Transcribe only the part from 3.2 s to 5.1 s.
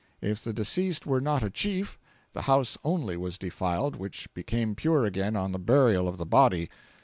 defiled which became pure